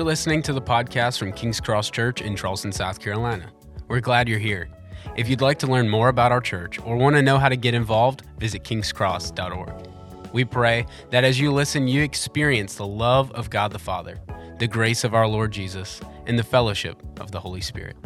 [0.00, 3.52] You're listening to the podcast from King's Cross Church in Charleston, South Carolina.
[3.86, 4.70] We're glad you're here.
[5.14, 7.56] If you'd like to learn more about our church or want to know how to
[7.56, 9.88] get involved, visit kingscross.org.
[10.32, 14.18] We pray that as you listen, you experience the love of God the Father,
[14.58, 17.98] the grace of our Lord Jesus, and the fellowship of the Holy Spirit.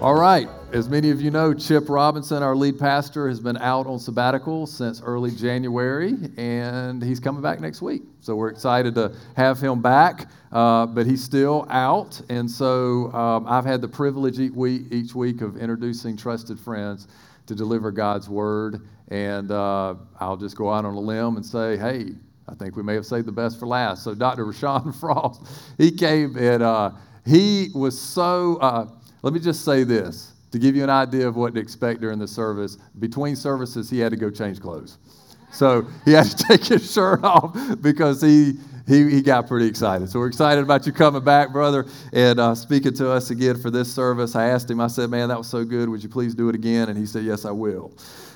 [0.00, 0.48] All right.
[0.76, 4.66] As many of you know, Chip Robinson, our lead pastor, has been out on sabbatical
[4.66, 8.02] since early January, and he's coming back next week.
[8.20, 12.20] So we're excited to have him back, uh, but he's still out.
[12.28, 17.08] And so um, I've had the privilege each week, of introducing trusted friends
[17.46, 18.86] to deliver God's word.
[19.08, 22.10] And uh, I'll just go out on a limb and say, hey,
[22.48, 24.04] I think we may have saved the best for last.
[24.04, 24.44] So Dr.
[24.52, 25.40] RaShan Frost,
[25.78, 26.90] he came and uh,
[27.24, 28.88] he was so uh,
[29.22, 32.18] let me just say this to give you an idea of what to expect during
[32.18, 32.78] the service.
[32.98, 34.98] Between services, he had to go change clothes.
[35.52, 38.54] So he had to take his shirt off because he,
[38.86, 40.08] he, he got pretty excited.
[40.08, 43.70] So we're excited about you coming back, brother, and uh, speaking to us again for
[43.70, 44.34] this service.
[44.34, 45.88] I asked him, I said, man, that was so good.
[45.88, 46.88] Would you please do it again?
[46.88, 47.92] And he said, yes, I will.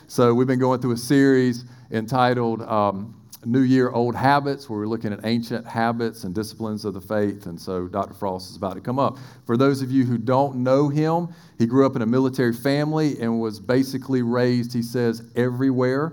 [0.07, 4.87] So we've been going through a series entitled um, New Year Old Habits, where we're
[4.87, 7.47] looking at ancient habits and disciplines of the faith.
[7.47, 8.13] And so Dr.
[8.13, 9.17] Frost is about to come up.
[9.47, 13.19] For those of you who don't know him, he grew up in a military family
[13.21, 16.13] and was basically raised, he says, everywhere.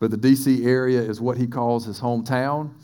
[0.00, 0.64] But the D.C.
[0.64, 2.74] area is what he calls his hometown.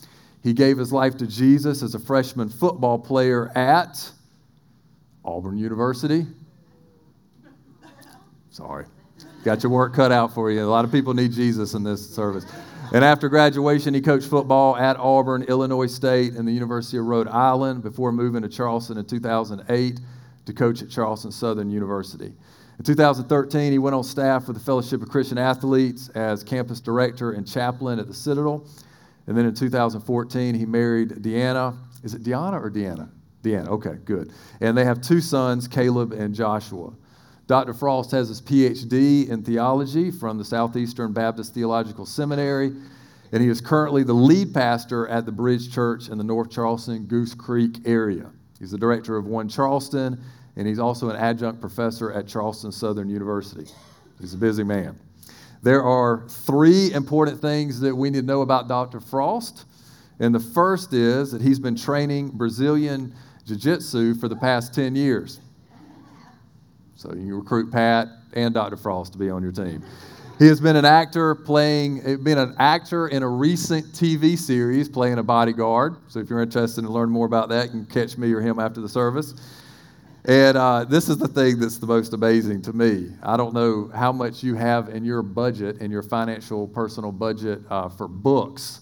[0.42, 4.10] He gave his life to Jesus as a freshman football player at
[5.24, 6.26] Auburn University.
[8.50, 8.86] Sorry.
[9.44, 10.62] Got your work cut out for you.
[10.62, 12.46] A lot of people need Jesus in this service.
[12.92, 17.28] And after graduation, he coached football at Auburn, Illinois State, and the University of Rhode
[17.28, 20.00] Island before moving to Charleston in 2008
[20.46, 22.32] to coach at Charleston Southern University.
[22.78, 27.32] In 2013, he went on staff with the Fellowship of Christian Athletes as campus director
[27.32, 28.66] and chaplain at the Citadel.
[29.28, 31.76] And then in 2014, he married Deanna.
[32.02, 33.08] Is it Deanna or Deanna?
[33.44, 34.32] Deanna, okay, good.
[34.60, 36.92] And they have two sons, Caleb and Joshua.
[37.50, 37.74] Dr.
[37.74, 42.72] Frost has his PhD in theology from the Southeastern Baptist Theological Seminary,
[43.32, 47.06] and he is currently the lead pastor at the Bridge Church in the North Charleston,
[47.06, 48.30] Goose Creek area.
[48.60, 50.22] He's the director of One Charleston,
[50.54, 53.68] and he's also an adjunct professor at Charleston Southern University.
[54.20, 54.96] He's a busy man.
[55.60, 59.00] There are three important things that we need to know about Dr.
[59.00, 59.64] Frost.
[60.20, 63.12] And the first is that he's been training Brazilian
[63.44, 65.40] Jiu Jitsu for the past 10 years.
[67.00, 68.76] So you recruit Pat and Dr.
[68.76, 69.82] Frost to be on your team.
[70.38, 74.86] He has been an actor playing, eh, been an actor in a recent TV series
[74.86, 75.96] playing a bodyguard.
[76.08, 78.58] So if you're interested in learning more about that, you can catch me or him
[78.58, 79.32] after the service.
[80.26, 83.08] And uh, this is the thing that's the most amazing to me.
[83.22, 87.62] I don't know how much you have in your budget, in your financial personal budget
[87.70, 88.80] uh, for books.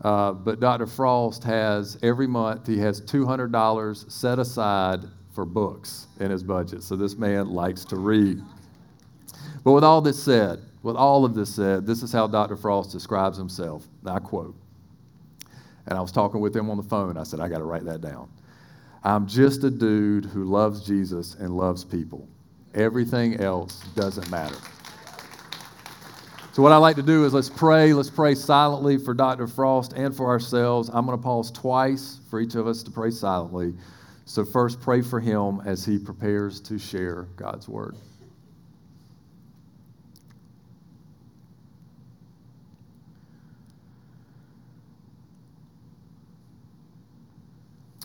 [0.00, 0.86] Uh, but Dr.
[0.86, 5.00] Frost has every month, he has $200 set aside
[5.36, 6.82] for books in his budget.
[6.82, 8.42] So this man likes to read.
[9.62, 12.56] But with all this said, with all of this said, this is how Dr.
[12.56, 13.84] Frost describes himself.
[14.06, 14.56] I quote.
[15.86, 17.16] And I was talking with him on the phone.
[17.16, 18.28] I said, I got to write that down.
[19.04, 22.26] I'm just a dude who loves Jesus and loves people.
[22.74, 24.56] Everything else doesn't matter.
[26.52, 27.92] So, what I like to do is let's pray.
[27.92, 29.46] Let's pray silently for Dr.
[29.46, 30.90] Frost and for ourselves.
[30.92, 33.74] I'm going to pause twice for each of us to pray silently.
[34.28, 37.96] So, first, pray for him as he prepares to share God's word.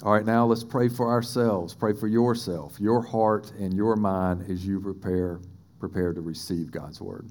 [0.03, 1.73] All right, now let's pray for ourselves.
[1.73, 5.39] Pray for yourself, your heart, and your mind as you prepare,
[5.79, 7.27] prepare to receive God's word.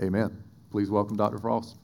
[0.00, 0.47] Amen.
[0.70, 1.38] Please welcome Dr.
[1.38, 1.76] Frost.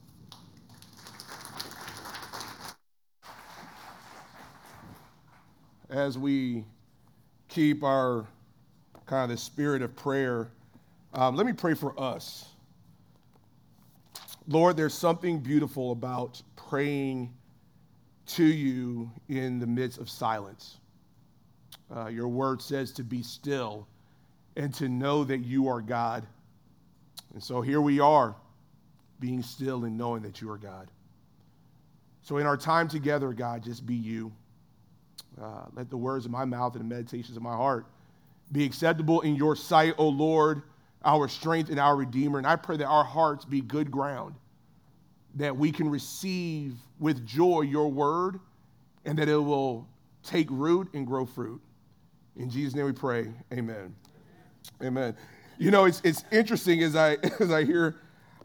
[5.89, 6.65] As we
[7.47, 8.27] keep our
[9.07, 10.51] kind of the spirit of prayer,
[11.15, 12.45] um, let me pray for us.
[14.47, 17.33] Lord, there's something beautiful about praying
[18.27, 20.77] to you in the midst of silence.
[21.95, 23.87] Uh, your word says to be still
[24.55, 26.23] and to know that you are God.
[27.33, 28.35] And so here we are
[29.19, 30.89] being still and knowing that you are God.
[32.21, 34.31] So, in our time together, God, just be you.
[35.41, 37.85] Uh, let the words of my mouth and the meditations of my heart
[38.51, 40.61] be acceptable in your sight, O Lord,
[41.03, 42.37] our strength and our Redeemer.
[42.37, 44.35] And I pray that our hearts be good ground,
[45.35, 48.39] that we can receive with joy your word
[49.05, 49.87] and that it will
[50.23, 51.61] take root and grow fruit.
[52.37, 53.31] In Jesus' name we pray.
[53.53, 53.95] Amen.
[54.81, 55.15] Amen.
[55.57, 57.95] You know, it's, it's interesting as I, as I hear,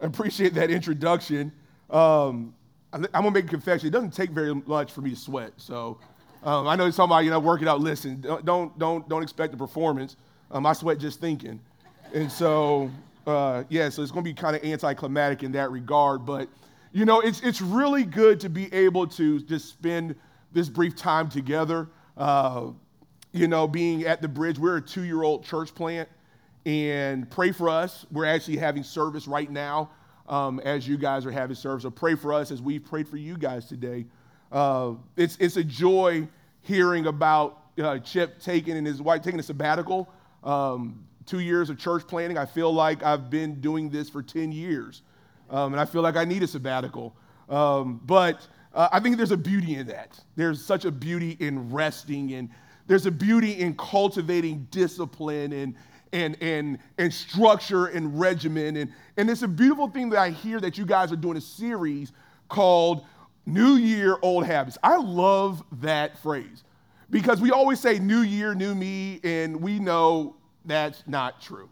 [0.01, 1.53] appreciate that introduction.
[1.91, 2.55] Um,
[2.93, 3.89] I'm gonna make a confession.
[3.89, 5.53] It doesn't take very much for me to sweat.
[5.57, 5.99] So
[6.43, 7.81] um, I know somebody, you know, working out.
[7.81, 10.17] Listen, don't don't don't expect a performance.
[10.51, 11.61] Um, I sweat just thinking,
[12.13, 12.91] and so
[13.27, 13.89] uh, yeah.
[13.89, 16.27] So it's gonna be kind of anticlimactic in that regard.
[16.27, 16.49] But
[16.93, 20.17] you know, it's it's really good to be able to just spend
[20.53, 21.89] this brief time together.
[22.17, 22.69] Uh,
[23.33, 26.09] you know, being at the bridge, we're a two-year-old church plant,
[26.67, 28.07] and pray for us.
[28.11, 29.91] We're actually having service right now
[30.29, 31.83] um, as you guys are having service.
[31.83, 34.07] So pray for us as we've prayed for you guys today.
[34.53, 36.29] Uh, it's, it's a joy
[36.63, 40.09] hearing about uh, Chip taking and his wife taking a sabbatical.
[40.45, 42.39] Um, two years of church planting.
[42.39, 45.03] I feel like I've been doing this for 10 years.
[45.49, 47.15] Um, and I feel like I need a sabbatical.
[47.49, 50.19] Um, but uh, I think there's a beauty in that.
[50.37, 52.49] There's such a beauty in resting, and
[52.87, 55.75] there's a beauty in cultivating discipline and,
[56.13, 58.77] and, and, and structure and regimen.
[58.77, 61.41] And, and it's a beautiful thing that I hear that you guys are doing a
[61.41, 62.13] series
[62.49, 63.05] called
[63.47, 64.79] New Year, Old Habits.
[64.83, 66.65] I love that phrase
[67.11, 71.69] because we always say New Year, New Me, and we know that's not true.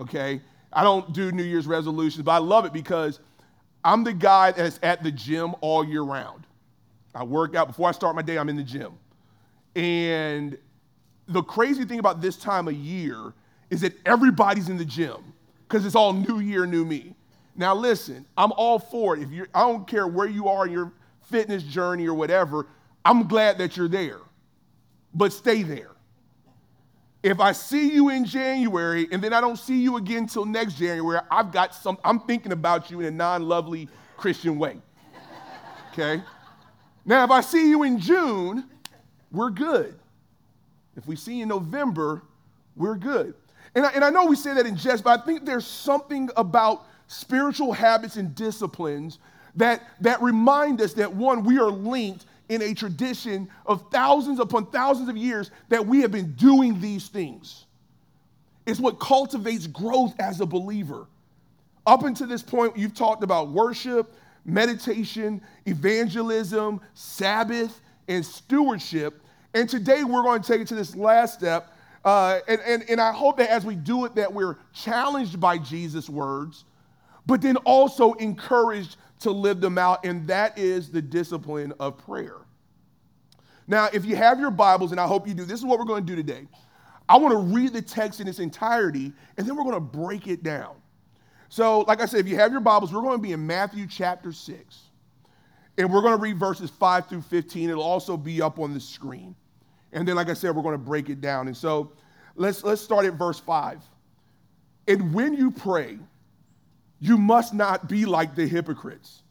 [0.00, 0.40] Okay?
[0.72, 3.20] I don't do New Year's resolutions, but I love it because
[3.84, 6.46] I'm the guy that's at the gym all year round.
[7.14, 8.92] I work out before I start my day, I'm in the gym.
[9.74, 10.56] And
[11.26, 13.32] the crazy thing about this time of year
[13.70, 15.32] is that everybody's in the gym
[15.68, 17.14] because it's all new year, new me.
[17.56, 19.22] Now, listen, I'm all for it.
[19.22, 22.66] If you I don't care where you are in your fitness journey or whatever,
[23.04, 24.18] I'm glad that you're there,
[25.14, 25.90] but stay there.
[27.22, 30.74] If I see you in January and then I don't see you again till next
[30.74, 34.78] January, I've got some, I'm thinking about you in a non lovely Christian way.
[35.92, 36.22] Okay?
[37.04, 38.64] Now, if I see you in June,
[39.32, 39.98] we're good.
[40.96, 42.22] If we see you in November,
[42.76, 43.34] we're good.
[43.74, 46.28] And I, and I know we say that in jest, but I think there's something
[46.36, 49.18] about spiritual habits and disciplines
[49.56, 54.66] that, that remind us that one, we are linked in a tradition of thousands upon
[54.66, 57.66] thousands of years that we have been doing these things.
[58.66, 61.06] It's what cultivates growth as a believer.
[61.86, 64.14] Up until this point, you've talked about worship,
[64.44, 69.22] meditation, evangelism, Sabbath, and stewardship.
[69.54, 71.72] And today we're going to take it to this last step
[72.04, 75.58] uh, and, and, and I hope that as we do it, that we're challenged by
[75.58, 76.64] Jesus' words,
[77.26, 82.38] but then also encouraged to live them out, and that is the discipline of prayer.
[83.66, 85.84] Now, if you have your Bibles, and I hope you do, this is what we're
[85.84, 86.46] going to do today.
[87.08, 90.26] I want to read the text in its entirety, and then we're going to break
[90.26, 90.76] it down.
[91.50, 93.86] So, like I said, if you have your Bibles, we're going to be in Matthew
[93.86, 94.78] chapter 6.
[95.76, 97.70] And we're going to read verses 5 through 15.
[97.70, 99.34] It'll also be up on the screen.
[99.92, 101.48] And then, like I said, we're going to break it down.
[101.48, 101.92] And so
[102.36, 103.80] let's, let's start at verse 5.
[104.88, 105.98] And when you pray,
[107.00, 109.22] you must not be like the hypocrites,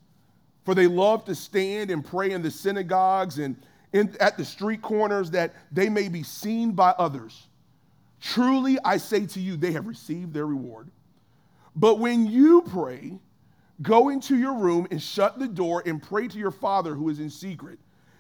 [0.66, 3.56] for they love to stand and pray in the synagogues and
[3.94, 7.48] in, at the street corners that they may be seen by others.
[8.22, 10.90] Truly, I say to you, they have received their reward.
[11.76, 13.18] But when you pray,
[13.82, 17.20] go into your room and shut the door and pray to your Father who is
[17.20, 17.80] in secret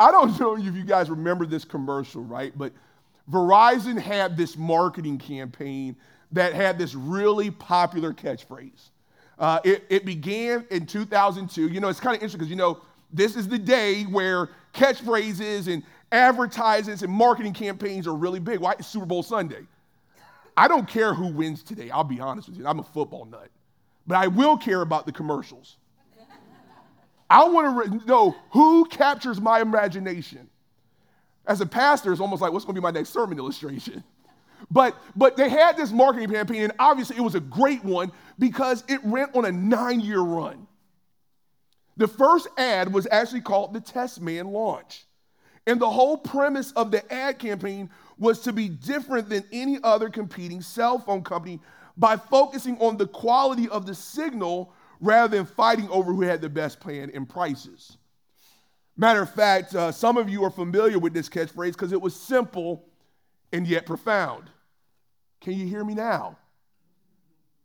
[0.00, 2.56] I don't know if you guys remember this commercial, right?
[2.56, 2.72] But
[3.30, 5.96] Verizon had this marketing campaign
[6.32, 8.90] that had this really popular catchphrase.
[9.38, 11.68] Uh, it, it, began in 2002.
[11.68, 12.80] You know, it's kind of interesting because, you know,
[13.12, 18.58] this is the day where catchphrases and advertisements and marketing campaigns are really big.
[18.58, 18.72] Why?
[18.72, 19.66] It's Super Bowl Sunday.
[20.56, 21.90] I don't care who wins today.
[21.90, 22.66] I'll be honest with you.
[22.66, 23.48] I'm a football nut.
[24.08, 25.76] But I will care about the commercials.
[27.30, 30.48] I want to know who captures my imagination.
[31.46, 34.04] As a pastor, it's almost like, what's going to be my next sermon illustration?
[34.70, 38.84] But, but they had this marketing campaign, and obviously it was a great one because
[38.88, 40.66] it ran on a nine year run.
[41.96, 45.04] The first ad was actually called the Test Man launch.
[45.66, 50.08] And the whole premise of the ad campaign was to be different than any other
[50.08, 51.60] competing cell phone company
[51.96, 56.48] by focusing on the quality of the signal rather than fighting over who had the
[56.48, 57.96] best plan and prices.
[58.96, 62.14] Matter of fact, uh, some of you are familiar with this catchphrase because it was
[62.14, 62.84] simple
[63.52, 64.50] and yet profound.
[65.40, 66.36] Can you hear me now?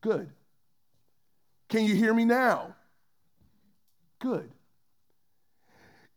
[0.02, 0.30] Good.
[1.70, 2.76] Can you hear me now?
[4.20, 4.52] Good.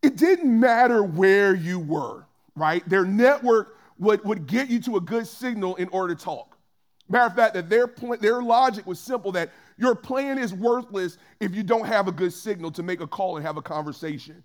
[0.02, 2.86] It didn't matter where you were, right?
[2.88, 6.58] Their network would, would get you to a good signal in order to talk.
[7.08, 11.18] Matter of fact, that their, point, their logic was simple that your plan is worthless
[11.40, 14.42] if you don't have a good signal to make a call and have a conversation.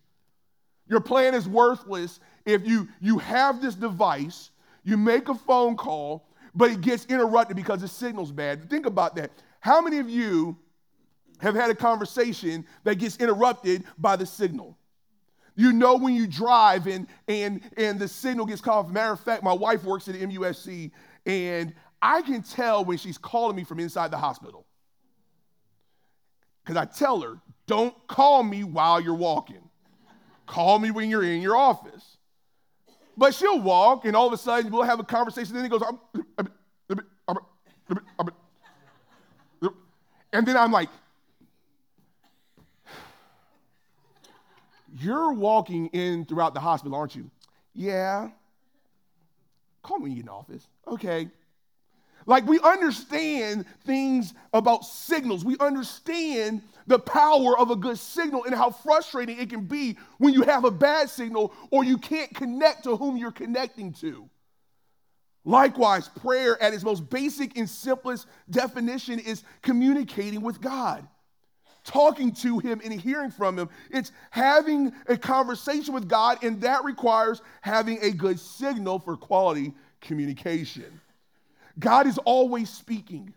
[0.87, 4.51] Your plan is worthless if you, you have this device,
[4.83, 8.69] you make a phone call, but it gets interrupted because the signal's bad.
[8.69, 9.31] Think about that.
[9.61, 10.57] How many of you
[11.39, 14.77] have had a conversation that gets interrupted by the signal?
[15.55, 18.89] You know when you drive and and and the signal gets cut off.
[18.89, 20.91] Matter of fact, my wife works at MUSC,
[21.25, 24.65] and I can tell when she's calling me from inside the hospital.
[26.63, 29.61] Because I tell her, don't call me while you're walking.
[30.45, 32.17] Call me when you're in your office.
[33.17, 35.55] But she'll walk, and all of a sudden we'll have a conversation.
[35.55, 35.83] And Then he goes,
[40.33, 40.89] and then I'm like,
[44.99, 47.29] You're walking in throughout the hospital, aren't you?
[47.73, 48.29] Yeah.
[49.83, 50.67] Call me when you get in the office.
[50.87, 51.29] Okay.
[52.25, 55.43] Like we understand things about signals.
[55.43, 60.33] We understand the power of a good signal and how frustrating it can be when
[60.33, 64.29] you have a bad signal or you can't connect to whom you're connecting to.
[65.43, 71.07] Likewise, prayer at its most basic and simplest definition is communicating with God,
[71.83, 73.69] talking to Him and hearing from Him.
[73.89, 79.73] It's having a conversation with God, and that requires having a good signal for quality
[79.99, 80.99] communication.
[81.79, 83.33] God is always speaking,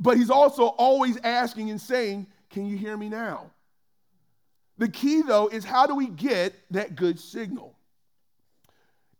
[0.00, 3.50] but He's also always asking and saying, Can you hear me now?
[4.78, 7.74] The key, though, is how do we get that good signal?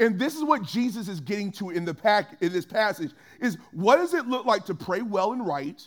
[0.01, 3.59] And this is what Jesus is getting to in, the pack, in this passage is
[3.73, 5.87] what does it look like to pray well and right?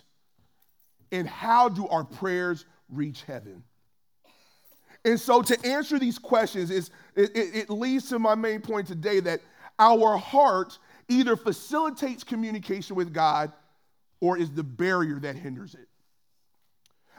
[1.14, 3.64] And how do our prayers reach heaven?
[5.06, 8.88] And so to answer these questions is it, it, it leads to my main point
[8.88, 9.42] today that
[9.80, 10.78] our heart
[11.12, 13.52] either facilitates communication with God
[14.20, 15.88] or is the barrier that hinders it.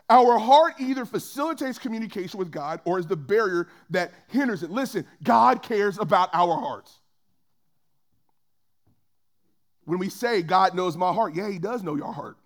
[0.08, 4.70] Our heart either facilitates communication with God or is the barrier that hinders it.
[4.70, 6.98] Listen, God cares about our hearts.
[9.84, 12.36] When we say God knows my heart, yeah, He does know your heart.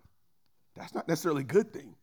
[0.75, 1.95] That's not necessarily a good thing.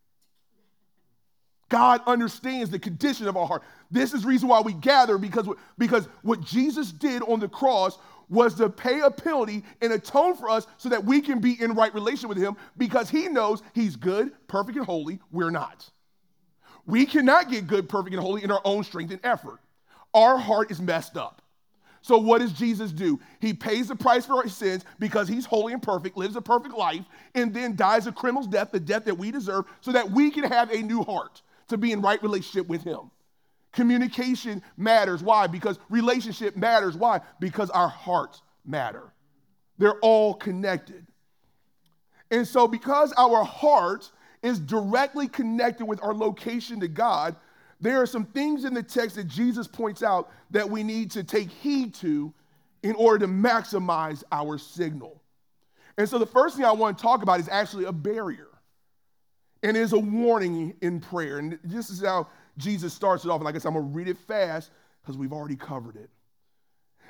[1.73, 3.63] God understands the condition of our heart.
[3.89, 5.49] This is reason why we gather because,
[5.79, 7.97] because what Jesus did on the cross
[8.29, 11.73] was to pay a penalty and atone for us so that we can be in
[11.73, 15.17] right relation with him because he knows he's good, perfect, and holy.
[15.31, 15.89] We're not.
[16.85, 19.57] We cannot get good, perfect, and holy in our own strength and effort.
[20.13, 21.41] Our heart is messed up.
[22.03, 23.19] So, what does Jesus do?
[23.39, 26.75] He pays the price for our sins because he's holy and perfect, lives a perfect
[26.75, 27.03] life,
[27.33, 30.43] and then dies a criminal's death, the death that we deserve, so that we can
[30.43, 31.41] have a new heart
[31.73, 33.11] to be in right relationship with him.
[33.71, 35.23] Communication matters.
[35.23, 35.47] Why?
[35.47, 36.95] Because relationship matters.
[36.95, 37.21] Why?
[37.39, 39.11] Because our hearts matter.
[39.77, 41.05] They're all connected.
[42.31, 44.11] And so, because our heart
[44.41, 47.35] is directly connected with our location to God,
[47.81, 51.23] there are some things in the text that Jesus points out that we need to
[51.23, 52.33] take heed to
[52.83, 55.21] in order to maximize our signal.
[55.97, 58.47] And so, the first thing I want to talk about is actually a barrier
[59.63, 61.39] and is a warning in prayer.
[61.39, 62.27] And this is how
[62.57, 63.37] Jesus starts it off.
[63.37, 64.69] And like I said, I'm going to read it fast
[65.01, 66.09] because we've already covered it.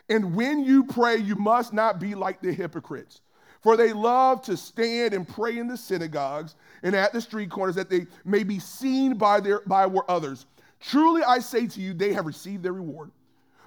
[0.08, 3.22] And when you pray, you must not be like the hypocrites,
[3.62, 7.76] for they love to stand and pray in the synagogues and at the street corners
[7.76, 10.46] that they may be seen by, their, by others.
[10.80, 13.12] Truly, I say to you, they have received their reward.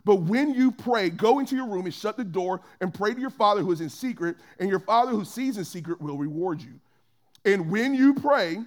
[0.05, 3.21] But when you pray, go into your room and shut the door and pray to
[3.21, 6.61] your Father who is in secret, and your Father who sees in secret will reward
[6.61, 6.79] you.
[7.45, 8.59] And when you pray,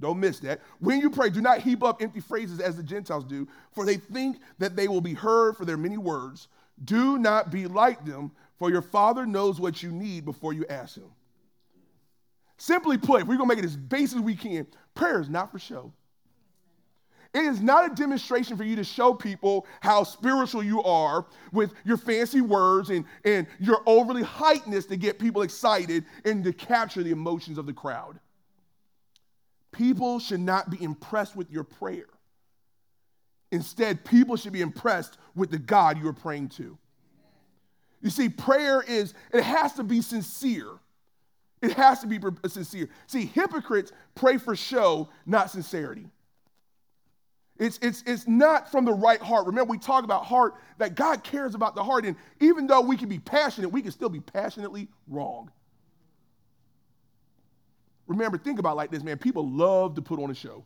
[0.00, 0.60] don't miss that.
[0.80, 3.96] When you pray, do not heap up empty phrases as the Gentiles do, for they
[3.96, 6.48] think that they will be heard for their many words.
[6.84, 10.96] Do not be like them, for your Father knows what you need before you ask
[10.96, 11.10] Him.
[12.58, 15.28] Simply put, if we're going to make it as basic as we can, prayer is
[15.28, 15.92] not for show.
[17.34, 21.74] It is not a demonstration for you to show people how spiritual you are with
[21.84, 27.02] your fancy words and, and your overly heightness to get people excited and to capture
[27.02, 28.18] the emotions of the crowd.
[29.76, 32.06] People should not be impressed with your prayer.
[33.52, 36.76] Instead, people should be impressed with the God you are praying to.
[38.02, 40.68] You see, prayer is, it has to be sincere.
[41.62, 42.18] It has to be
[42.48, 42.88] sincere.
[43.06, 46.06] See, hypocrites pray for show, not sincerity.
[47.58, 49.46] It's, it's, it's not from the right heart.
[49.46, 52.04] Remember, we talk about heart, that God cares about the heart.
[52.04, 55.50] And even though we can be passionate, we can still be passionately wrong.
[58.06, 59.18] Remember, think about like this, man.
[59.18, 60.64] People love to put on a show.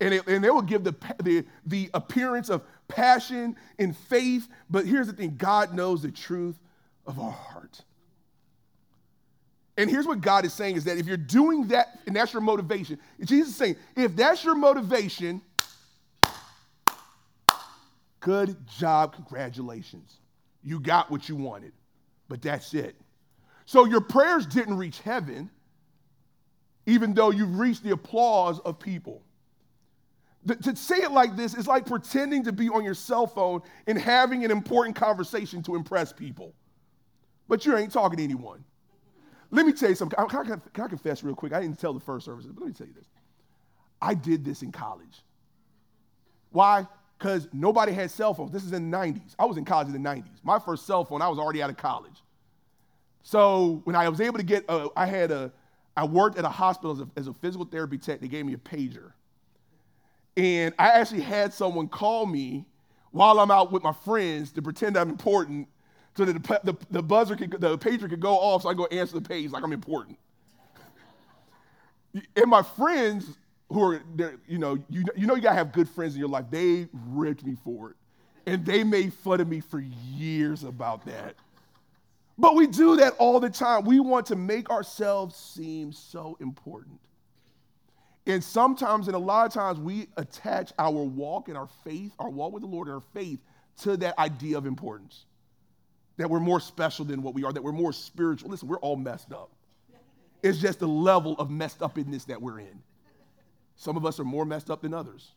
[0.00, 4.48] And, it, and they will give the, the, the appearance of passion and faith.
[4.70, 6.58] But here's the thing God knows the truth
[7.06, 7.82] of our heart.
[9.76, 12.42] And here's what God is saying is that if you're doing that and that's your
[12.42, 15.40] motivation, Jesus is saying, if that's your motivation,
[18.20, 20.18] good job, congratulations.
[20.62, 21.72] You got what you wanted,
[22.28, 22.94] but that's it.
[23.64, 25.48] So your prayers didn't reach heaven,
[26.86, 29.22] even though you've reached the applause of people.
[30.44, 33.60] The, to say it like this is like pretending to be on your cell phone
[33.86, 36.54] and having an important conversation to impress people,
[37.48, 38.64] but you ain't talking to anyone.
[39.50, 40.16] Let me tell you something.
[40.28, 41.52] Can I, can I confess real quick?
[41.52, 43.08] I didn't tell the first service, but let me tell you this.
[44.00, 45.22] I did this in college.
[46.50, 46.86] Why?
[47.18, 48.50] Because nobody had cell phones.
[48.50, 49.34] This is in the 90s.
[49.38, 50.42] I was in college in the 90s.
[50.42, 52.22] My first cell phone, I was already out of college.
[53.22, 55.52] So when I was able to get, a, I had a,
[56.00, 58.20] I worked at a hospital as a, as a physical therapy tech.
[58.20, 59.12] They gave me a pager.
[60.34, 62.64] And I actually had someone call me
[63.10, 65.68] while I'm out with my friends to pretend I'm important
[66.16, 68.86] so that the, the, the buzzer could, the pager could go off so I go
[68.86, 70.18] answer the page like I'm important.
[72.14, 73.36] and my friends
[73.68, 74.02] who are,
[74.48, 76.46] you know, you, you know you gotta have good friends in your life.
[76.50, 77.96] They ripped me for it.
[78.46, 79.80] And they made fun of me for
[80.14, 81.34] years about that.
[82.40, 83.84] But we do that all the time.
[83.84, 86.98] We want to make ourselves seem so important.
[88.26, 92.30] And sometimes, and a lot of times, we attach our walk and our faith, our
[92.30, 93.40] walk with the Lord and our faith
[93.82, 95.26] to that idea of importance
[96.16, 98.50] that we're more special than what we are, that we're more spiritual.
[98.50, 99.50] Listen, we're all messed up.
[100.42, 102.82] It's just the level of messed up in this that we're in.
[103.76, 105.32] Some of us are more messed up than others.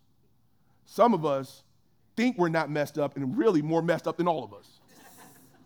[0.86, 1.63] Some of us
[2.16, 4.73] think we're not messed up and really more messed up than all of us.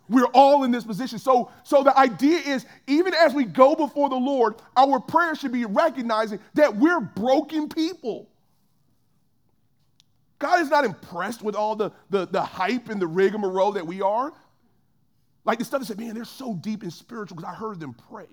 [0.09, 1.19] We're all in this position.
[1.19, 5.51] So, so the idea is even as we go before the Lord, our prayer should
[5.51, 8.29] be recognizing that we're broken people.
[10.39, 14.01] God is not impressed with all the, the, the hype and the rigmarole that we
[14.01, 14.31] are.
[15.45, 17.95] Like the stuff that said, man, they're so deep and spiritual because I heard them
[18.09, 18.27] pray.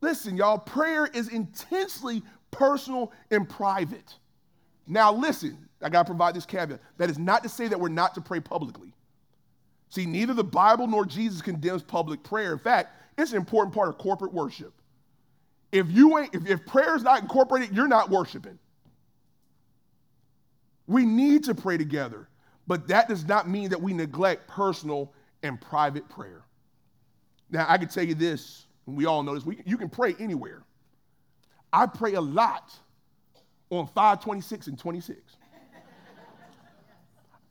[0.00, 4.14] Listen, y'all, prayer is intensely personal and private.
[4.86, 6.80] Now, listen, I got to provide this caveat.
[6.96, 8.94] That is not to say that we're not to pray publicly.
[9.90, 12.52] See, neither the Bible nor Jesus condemns public prayer.
[12.52, 14.72] In fact, it's an important part of corporate worship.
[15.72, 18.58] If you ain't, if, if prayer is not incorporated, you're not worshiping.
[20.86, 22.28] We need to pray together.
[22.66, 26.42] But that does not mean that we neglect personal and private prayer.
[27.50, 30.14] Now, I can tell you this, and we all know this, we, you can pray
[30.20, 30.62] anywhere.
[31.72, 32.74] I pray a lot
[33.70, 35.18] on 526 and 26.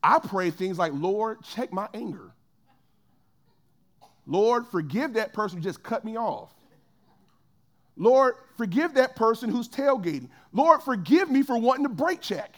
[0.07, 2.31] I pray things like, Lord, check my anger.
[4.25, 6.53] Lord, forgive that person who just cut me off.
[7.95, 10.29] Lord, forgive that person who's tailgating.
[10.53, 12.55] Lord, forgive me for wanting to brake check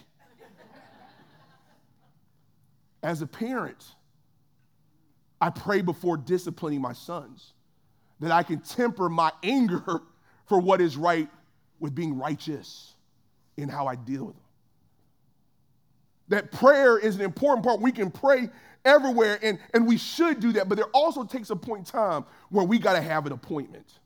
[3.02, 3.96] as a parent,
[5.40, 7.54] I pray before disciplining my sons
[8.20, 10.02] that I can temper my anger
[10.48, 11.30] for what is right
[11.80, 12.96] with being righteous
[13.56, 14.44] in how I deal with them.
[16.30, 17.82] That prayer is an important part.
[17.82, 18.50] We can pray
[18.86, 22.26] everywhere, and, and we should do that, but there also takes a point in time
[22.50, 24.00] where we got to have an appointment.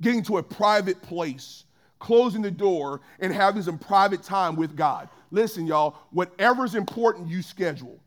[0.00, 1.64] Getting to a private place,
[1.98, 5.08] closing the door, and having some private time with God.
[5.30, 7.98] Listen, y'all, whatever's important, you schedule.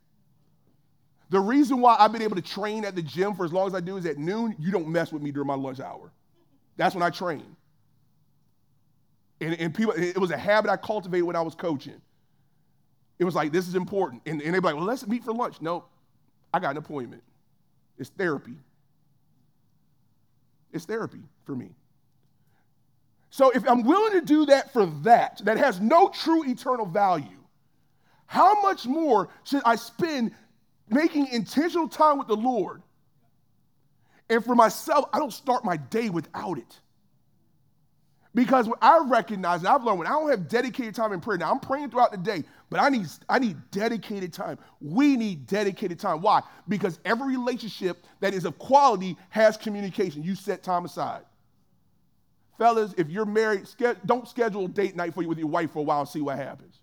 [1.31, 3.73] The reason why I've been able to train at the gym for as long as
[3.73, 6.11] I do is at noon, you don't mess with me during my lunch hour.
[6.77, 7.55] That's when I train.
[9.41, 11.99] And, and people, it was a habit I cultivated when I was coaching.
[13.17, 14.21] It was like, this is important.
[14.25, 15.61] And, and they'd be like, well, let's meet for lunch.
[15.61, 15.85] No,
[16.53, 17.23] I got an appointment.
[17.97, 18.57] It's therapy.
[20.73, 21.69] It's therapy for me.
[23.29, 27.25] So if I'm willing to do that for that, that has no true eternal value,
[28.27, 30.31] how much more should I spend
[30.89, 32.81] making intentional time with the Lord?
[34.29, 36.79] And for myself, I don't start my day without it.
[38.35, 41.51] Because I recognize and I've learned when I don't have dedicated time in prayer, now
[41.51, 44.59] I'm praying throughout the day, but I need, I need dedicated time.
[44.81, 46.21] We need dedicated time.
[46.21, 46.41] Why?
[46.67, 50.21] Because every relationship that is of quality has communication.
[50.21, 51.21] You set time aside.
[52.57, 53.67] Fellas, if you're married,
[54.05, 56.21] don't schedule a date night for you with your wife for a while and see
[56.21, 56.79] what happens.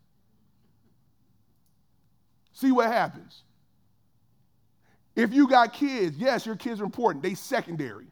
[2.54, 3.42] See what happens.
[5.14, 7.22] If you got kids, yes, your kids are important.
[7.22, 8.06] They secondary.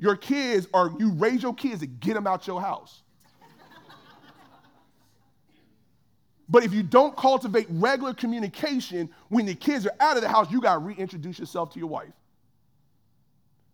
[0.00, 3.02] Your kids or you raise your kids to get them out your house.
[6.48, 10.50] but if you don't cultivate regular communication when the kids are out of the house,
[10.50, 12.12] you got to reintroduce yourself to your wife.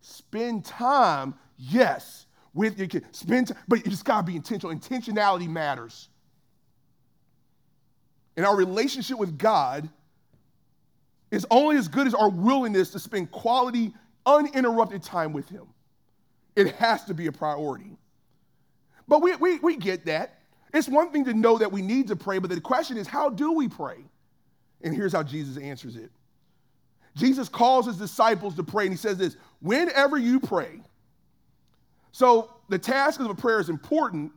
[0.01, 3.05] Spend time, yes, with your kids.
[3.11, 4.75] Spend time, but you just got to be intentional.
[4.75, 6.09] Intentionality matters.
[8.35, 9.89] And our relationship with God
[11.31, 13.93] is only as good as our willingness to spend quality,
[14.25, 15.67] uninterrupted time with Him.
[16.57, 17.95] It has to be a priority.
[19.07, 20.39] But we, we, we get that.
[20.73, 23.29] It's one thing to know that we need to pray, but the question is, how
[23.29, 23.97] do we pray?
[24.81, 26.11] And here's how Jesus answers it
[27.15, 30.81] Jesus calls his disciples to pray, and he says this whenever you pray.
[32.11, 34.31] So the task of a prayer is important.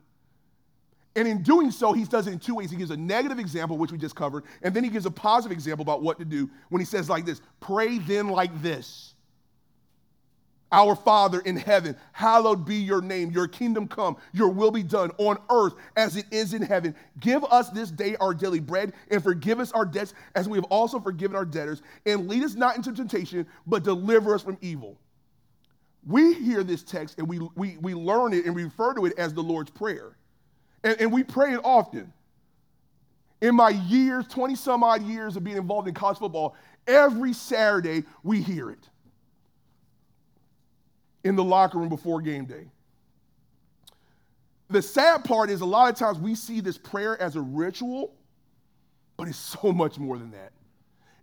[1.17, 2.71] And in doing so, he does it in two ways.
[2.71, 5.53] He gives a negative example, which we just covered, and then he gives a positive
[5.53, 9.15] example about what to do when he says, like this Pray then like this.
[10.73, 13.33] Our Father in heaven, hallowed be your name.
[13.33, 16.95] Your kingdom come, your will be done on earth as it is in heaven.
[17.19, 20.65] Give us this day our daily bread and forgive us our debts as we have
[20.65, 21.83] also forgiven our debtors.
[22.07, 24.97] And lead us not into temptation, but deliver us from evil.
[26.07, 29.35] We hear this text and we, we, we learn it and refer to it as
[29.35, 30.17] the Lord's Prayer.
[30.85, 32.13] And, and we pray it often.
[33.41, 36.55] In my years, 20 some odd years of being involved in college football,
[36.87, 38.89] every Saturday we hear it
[41.25, 42.67] in the locker room before game day.
[44.69, 48.15] The sad part is a lot of times we see this prayer as a ritual,
[49.17, 50.53] but it's so much more than that.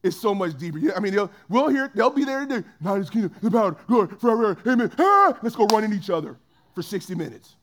[0.03, 0.79] It's so much deeper.
[0.95, 2.67] I mean, they'll, we'll hear, they'll be there today.
[2.81, 4.91] Not his kingdom, power, glory, forever, amen.
[4.99, 6.37] Ah, let's go running each other
[6.75, 7.55] for 60 minutes.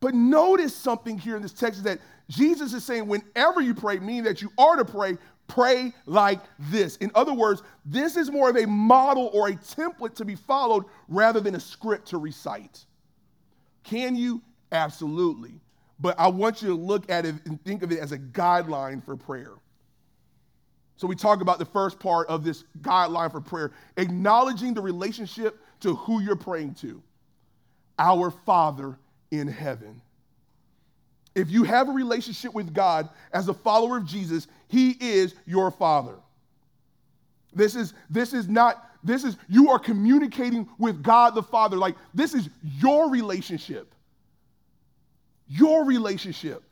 [0.00, 3.98] But notice something here in this text is that Jesus is saying, whenever you pray,
[3.98, 5.18] meaning that you are to pray,
[5.50, 6.96] pray like this.
[6.96, 10.84] In other words, this is more of a model or a template to be followed
[11.08, 12.84] rather than a script to recite.
[13.82, 14.40] Can you?
[14.72, 15.60] Absolutely.
[15.98, 19.04] But I want you to look at it and think of it as a guideline
[19.04, 19.52] for prayer.
[20.96, 25.58] So we talk about the first part of this guideline for prayer, acknowledging the relationship
[25.80, 27.02] to who you're praying to.
[27.98, 28.98] Our Father
[29.30, 30.00] in heaven.
[31.34, 35.70] If you have a relationship with God as a follower of Jesus, He is your
[35.70, 36.16] Father.
[37.52, 41.76] This is, this is not, this is, you are communicating with God the Father.
[41.76, 43.94] Like, this is your relationship.
[45.48, 46.62] Your relationship.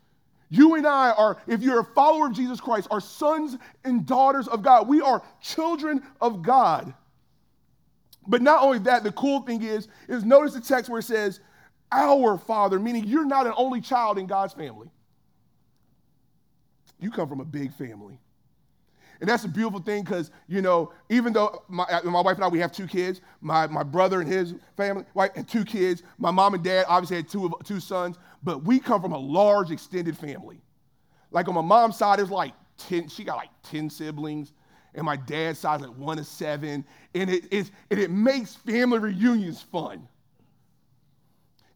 [0.51, 4.49] You and I are, if you're a follower of Jesus Christ, are sons and daughters
[4.49, 4.89] of God.
[4.89, 6.95] We are children of God.
[8.27, 11.41] But not only that, the cool thing is, is notice the text where it says,
[11.93, 14.91] our Father, meaning you're not an only child in God's family.
[17.01, 18.19] You come from a big family.
[19.21, 22.45] And that's a beautiful thing because, you know, even though my, uh, my wife and
[22.45, 26.03] I, we have two kids, my, my brother and his family right, had two kids.
[26.19, 29.73] My mom and dad obviously had two, two sons, but we come from a large
[29.73, 30.61] extended family.
[31.33, 34.53] Like on my mom's side, it's like 10, she got like 10 siblings.
[34.95, 36.85] And my dad's side is like one of seven.
[37.15, 40.07] And it, it's, and it makes family reunions fun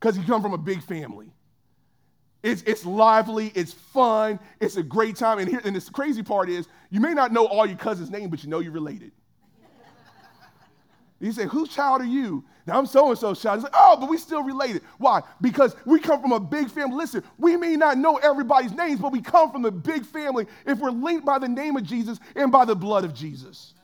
[0.02, 1.32] because you come from a big family.
[2.42, 5.38] It's, it's lively, it's fun, it's a great time.
[5.38, 8.28] And, here, and this crazy part is you may not know all your cousins' name,
[8.28, 9.12] but you know you're related.
[11.20, 12.44] You say, whose child are you?
[12.66, 13.58] Now I'm so and so's child.
[13.58, 14.82] It's like, oh, but we still related.
[14.98, 15.22] Why?
[15.40, 16.96] Because we come from a big family.
[16.96, 20.80] Listen, we may not know everybody's names, but we come from a big family if
[20.80, 23.74] we're linked by the name of Jesus and by the blood of Jesus.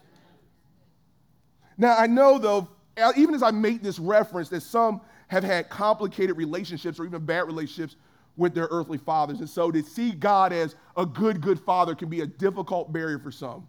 [1.76, 2.68] Now I know though,
[3.16, 7.46] even as I make this reference, that some have had complicated relationships or even bad
[7.46, 7.96] relationships
[8.36, 9.40] with their earthly fathers.
[9.40, 13.18] And so to see God as a good, good father can be a difficult barrier
[13.18, 13.68] for some.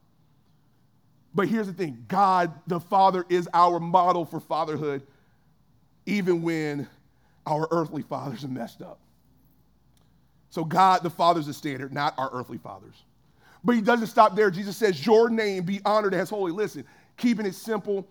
[1.36, 5.04] But here's the thing God, the Father, is our model for fatherhood,
[6.06, 6.88] even when
[7.45, 9.00] our earthly fathers are messed up.
[10.50, 13.04] So, God, the Father, is the standard, not our earthly fathers.
[13.63, 14.50] But he doesn't stop there.
[14.50, 16.52] Jesus says, Your name be honored as holy.
[16.52, 16.86] Listen,
[17.17, 18.08] keeping it simple,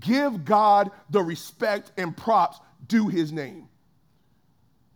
[0.00, 3.68] give God the respect and props due his name.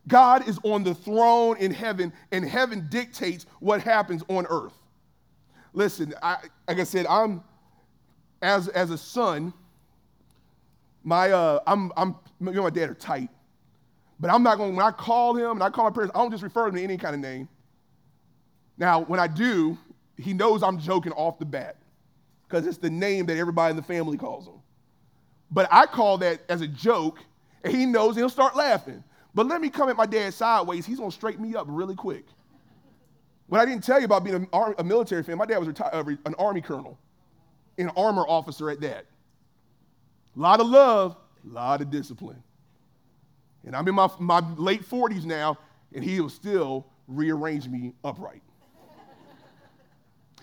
[0.09, 4.75] God is on the throne in heaven, and heaven dictates what happens on earth.
[5.73, 7.43] Listen, I, like I said, I'm
[8.43, 9.53] as as a son.
[11.05, 13.29] My uh, I'm I'm me and my dad are tight.
[14.23, 16.31] But I'm not going, when I call him and I call my parents, I don't
[16.31, 17.49] just refer him to any kind of name.
[18.79, 19.77] Now, when I do,
[20.17, 21.77] he knows I'm joking off the bat
[22.47, 24.61] because it's the name that everybody in the family calls him.
[25.51, 27.19] But I call that as a joke,
[27.65, 29.03] and he knows he'll start laughing.
[29.35, 32.27] But let me come at my dad sideways, he's gonna straighten me up really quick.
[33.47, 36.19] What I didn't tell you about being a, a military fan, my dad was reti-
[36.25, 36.99] an army colonel,
[37.79, 39.07] an armor officer at that.
[40.37, 42.43] A lot of love, a lot of discipline.
[43.65, 45.59] And I'm in my, my late 40s now,
[45.95, 48.43] and he will still rearrange me upright.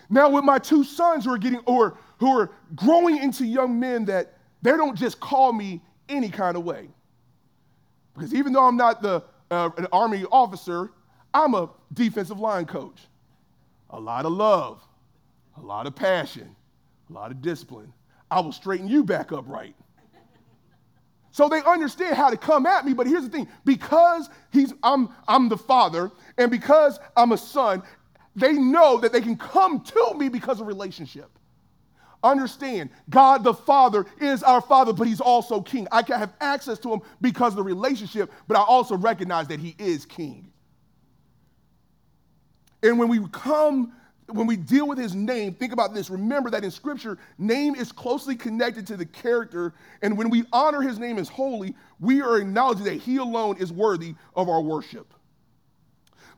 [0.08, 4.04] now, with my two sons who are getting, or who are growing into young men
[4.06, 6.88] that they don't just call me any kind of way.
[8.20, 10.90] Because even though I'm not the, uh, an Army officer,
[11.32, 13.00] I'm a defensive line coach.
[13.88, 14.82] A lot of love,
[15.56, 16.54] a lot of passion,
[17.08, 17.94] a lot of discipline.
[18.30, 19.74] I will straighten you back up right.
[21.30, 25.08] So they understand how to come at me, but here's the thing because he's, I'm,
[25.26, 27.82] I'm the father, and because I'm a son,
[28.36, 31.30] they know that they can come to me because of relationship.
[32.22, 35.88] Understand, God the Father is our Father, but He's also King.
[35.90, 39.60] I can have access to Him because of the relationship, but I also recognize that
[39.60, 40.52] He is King.
[42.82, 43.92] And when we come,
[44.26, 46.10] when we deal with His name, think about this.
[46.10, 49.72] Remember that in Scripture, name is closely connected to the character.
[50.02, 53.72] And when we honor His name as holy, we are acknowledging that He alone is
[53.72, 55.14] worthy of our worship.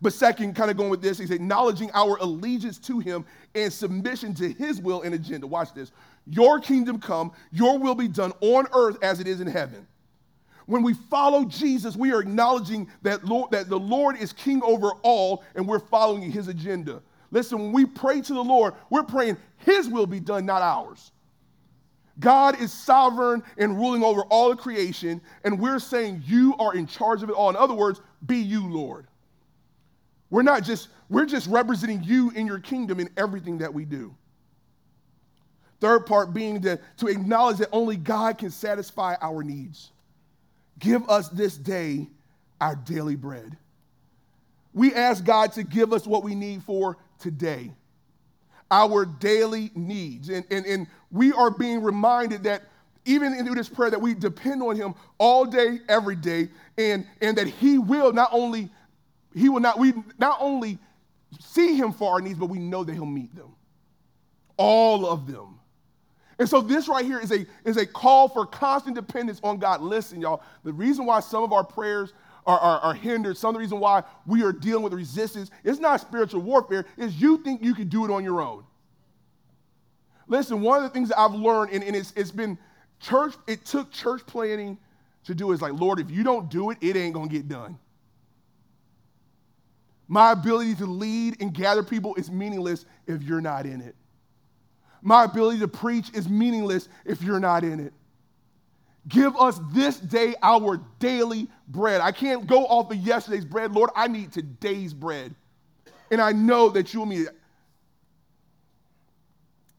[0.02, 4.34] But second, kind of going with this, he's acknowledging our allegiance to him and submission
[4.34, 5.46] to his will and agenda.
[5.46, 5.92] Watch this.
[6.26, 9.86] Your kingdom come, your will be done on earth as it is in heaven.
[10.66, 14.90] When we follow Jesus, we are acknowledging that, Lord, that the Lord is king over
[15.02, 17.00] all and we're following his agenda.
[17.30, 21.12] Listen, when we pray to the Lord, we're praying his will be done, not ours.
[22.18, 26.86] God is sovereign and ruling over all of creation, and we're saying you are in
[26.86, 27.50] charge of it all.
[27.50, 29.06] In other words, be you, Lord.
[30.32, 34.14] We're not just, we're just representing you in your kingdom in everything that we do.
[35.78, 39.90] Third part being to, to acknowledge that only God can satisfy our needs.
[40.78, 42.08] Give us this day
[42.62, 43.58] our daily bread.
[44.72, 47.70] We ask God to give us what we need for today,
[48.70, 50.30] our daily needs.
[50.30, 52.62] And, and, and we are being reminded that
[53.04, 57.36] even in this prayer that we depend on him all day, every day, and, and
[57.36, 58.70] that he will not only
[59.34, 60.78] he will not, we not only
[61.40, 63.54] see him for our needs, but we know that he'll meet them.
[64.56, 65.58] All of them.
[66.38, 69.80] And so this right here is a, is a call for constant dependence on God.
[69.80, 72.12] Listen, y'all, the reason why some of our prayers
[72.46, 75.78] are, are, are, hindered, some of the reason why we are dealing with resistance, it's
[75.78, 78.64] not spiritual warfare, is you think you can do it on your own.
[80.26, 82.58] Listen, one of the things that I've learned, and, and it's, it's been
[83.00, 84.78] church, it took church planting
[85.24, 87.78] to do is like, Lord, if you don't do it, it ain't gonna get done.
[90.12, 93.96] My ability to lead and gather people is meaningless if you're not in it.
[95.00, 97.94] My ability to preach is meaningless if you're not in it.
[99.08, 102.02] Give us this day our daily bread.
[102.02, 103.72] I can't go off of yesterday's bread.
[103.72, 105.34] Lord, I need today's bread.
[106.10, 107.36] And I know that you'll meet it.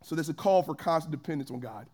[0.02, 1.86] So there's a call for constant dependence on God.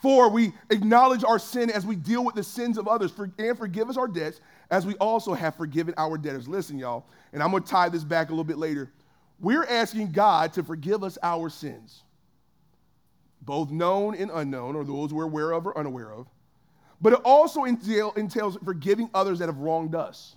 [0.00, 3.90] Four, we acknowledge our sin as we deal with the sins of others and forgive
[3.90, 6.48] us our debts as we also have forgiven our debtors.
[6.48, 8.90] Listen, y'all, and I'm going to tie this back a little bit later.
[9.40, 12.02] We're asking God to forgive us our sins,
[13.42, 16.26] both known and unknown, or those we're aware of or unaware of.
[17.02, 20.36] But it also entail, entails forgiving others that have wronged us,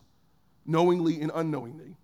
[0.65, 1.95] knowingly and unknowingly.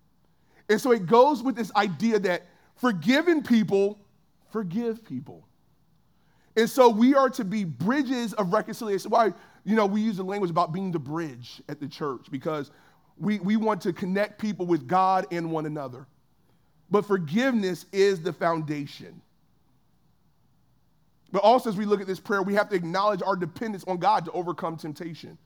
[0.68, 2.46] And so it goes with this idea that
[2.76, 3.98] forgiven people
[4.50, 5.46] forgive people.
[6.56, 9.10] And so we are to be bridges of reconciliation.
[9.10, 9.32] Why,
[9.64, 12.70] you know, we use the language about being the bridge at the church because
[13.18, 16.06] we, we want to connect people with God and one another.
[16.90, 19.20] But forgiveness is the foundation.
[21.32, 23.98] But also, as we look at this prayer, we have to acknowledge our dependence on
[23.98, 25.38] God to overcome temptation.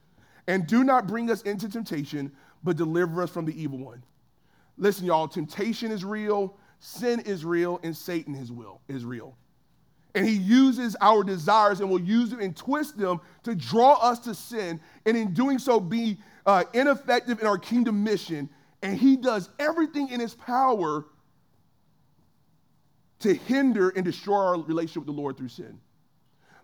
[0.47, 4.03] And do not bring us into temptation, but deliver us from the evil one.
[4.79, 9.37] Listen, y'all, temptation is real, sin is real, and Satan is, will, is real.
[10.15, 14.21] And he uses our desires and will use them and twist them to draw us
[14.21, 14.81] to sin.
[15.07, 18.49] And in doing so, be uh, ineffective in our kingdom mission.
[18.83, 21.07] And he does everything in his power
[23.21, 25.81] to hinder and destroy our relationship with the Lord through sin.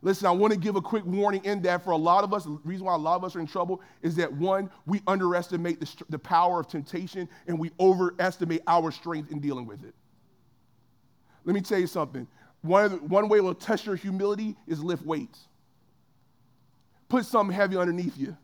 [0.02, 2.44] Listen, I want to give a quick warning in that for a lot of us,
[2.44, 5.78] the reason why a lot of us are in trouble is that one, we underestimate
[5.78, 9.94] the, the power of temptation and we overestimate our strength in dealing with it.
[11.44, 12.26] Let me tell you something.
[12.62, 15.40] One, one way to test your humility is lift weights.
[17.08, 18.36] Put something heavy underneath you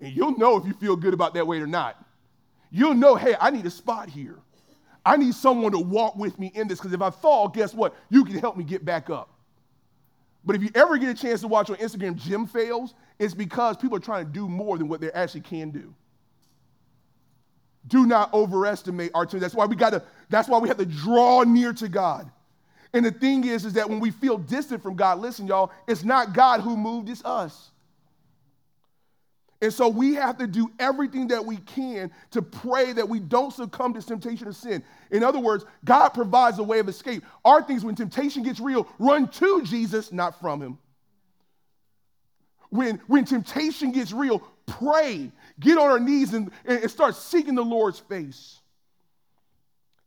[0.00, 2.04] And you'll know if you feel good about that weight or not.
[2.70, 4.38] You'll know, hey, I need a spot here.
[5.04, 7.96] I need someone to walk with me in this because if I fall, guess what?
[8.10, 9.30] You can help me get back up.
[10.44, 13.76] But if you ever get a chance to watch on Instagram gym fails, it's because
[13.76, 15.94] people are trying to do more than what they actually can do.
[17.88, 19.40] Do not overestimate our team.
[19.40, 22.30] That's why we got to, that's why we have to draw near to God.
[22.92, 26.02] And the thing is, is that when we feel distant from God, listen, y'all, it's
[26.02, 27.70] not God who moved, it's us.
[29.62, 33.52] And so we have to do everything that we can to pray that we don't
[33.52, 34.82] succumb to temptation of sin.
[35.10, 37.22] In other words, God provides a way of escape.
[37.44, 40.78] Our things, when temptation gets real, run to Jesus, not from him.
[42.70, 45.30] When, when temptation gets real, pray.
[45.58, 48.59] Get on our knees and, and start seeking the Lord's face.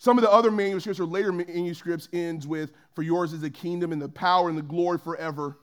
[0.03, 3.93] Some of the other manuscripts or later manuscripts ends with, For yours is the kingdom
[3.93, 5.59] and the power and the glory forever.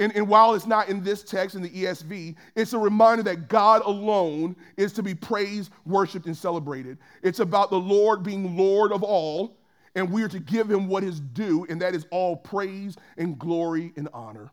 [0.00, 3.48] And, and, while it's not in this text in the ESV, it's a reminder that
[3.48, 6.98] God alone is to be praised, worshiped, and celebrated.
[7.22, 9.56] It's about the Lord being Lord of all,
[9.94, 13.38] and we are to give him what is due, and that is all praise and
[13.38, 14.50] glory and honor.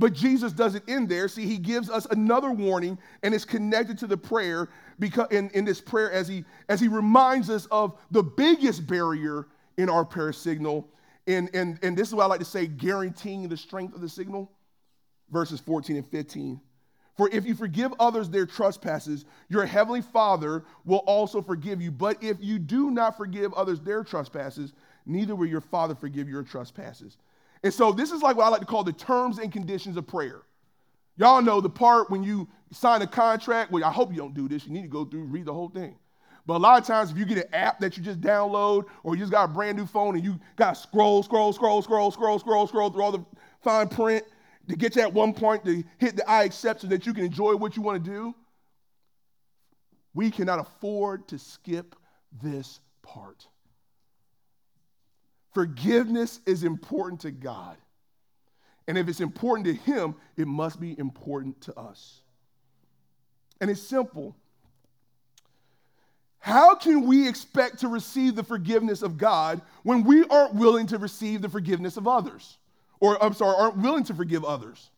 [0.00, 1.28] But Jesus doesn't end there.
[1.28, 5.64] See, he gives us another warning, and it's connected to the prayer because in, in
[5.64, 10.32] this prayer as he as he reminds us of the biggest barrier in our prayer
[10.32, 10.88] signal
[11.26, 14.08] and, and, and this is what I like to say guaranteeing the strength of the
[14.08, 14.50] signal.
[15.30, 16.60] Verses 14 and 15.
[17.16, 21.90] For if you forgive others their trespasses, your heavenly Father will also forgive you.
[21.90, 24.72] But if you do not forgive others their trespasses,
[25.06, 27.18] neither will your Father forgive your trespasses.
[27.62, 30.06] And so this is like what I like to call the terms and conditions of
[30.06, 30.42] prayer.
[31.16, 33.70] Y'all know the part when you sign a contract.
[33.70, 34.66] Well, I hope you don't do this.
[34.66, 35.96] You need to go through, read the whole thing.
[36.46, 39.14] But a lot of times, if you get an app that you just download, or
[39.14, 42.10] you just got a brand new phone and you got to scroll, scroll, scroll, scroll,
[42.10, 43.24] scroll, scroll, scroll through all the
[43.60, 44.24] fine print
[44.68, 47.24] to get to that one point to hit the I accept so that you can
[47.24, 48.34] enjoy what you want to do,
[50.14, 51.94] we cannot afford to skip
[52.42, 53.46] this part.
[55.52, 57.76] Forgiveness is important to God.
[58.86, 62.20] And if it's important to Him, it must be important to us.
[63.60, 64.36] And it's simple.
[66.38, 70.98] How can we expect to receive the forgiveness of God when we aren't willing to
[70.98, 72.56] receive the forgiveness of others?
[72.98, 74.90] Or, I'm sorry, aren't willing to forgive others?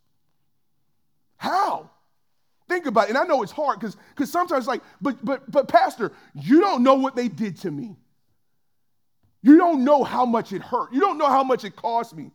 [1.37, 1.91] How?
[2.69, 3.09] Think about it.
[3.11, 3.97] And I know it's hard because
[4.31, 7.97] sometimes like, but but but Pastor, you don't know what they did to me.
[9.43, 10.93] You don't know how much it hurt.
[10.93, 12.31] You don't know how much it cost me.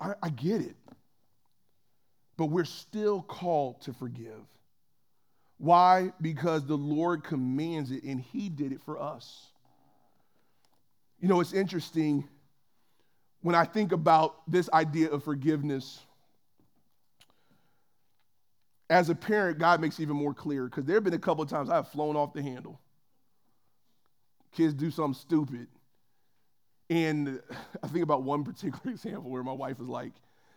[0.00, 0.76] I, I get it.
[2.36, 4.40] But we're still called to forgive.
[5.58, 6.12] Why?
[6.20, 9.46] Because the Lord commands it and He did it for us.
[11.20, 12.26] You know, it's interesting
[13.42, 16.00] when I think about this idea of forgiveness.
[18.90, 21.48] As a parent, God makes even more clear because there have been a couple of
[21.48, 22.80] times I've flown off the handle.
[24.52, 25.66] Kids do something stupid.
[26.90, 27.40] And
[27.82, 30.12] I think about one particular example where my wife was like,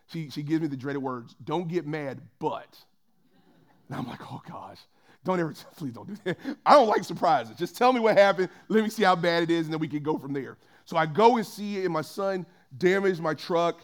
[0.07, 2.77] she, she gives me the dreaded words, don't get mad, but.
[3.87, 4.79] And I'm like, oh gosh.
[5.23, 6.37] Don't ever, please don't do that.
[6.65, 7.57] I don't like surprises.
[7.57, 8.49] Just tell me what happened.
[8.69, 10.57] Let me see how bad it is, and then we can go from there.
[10.85, 12.45] So I go and see it, and my son
[12.77, 13.81] damaged my truck,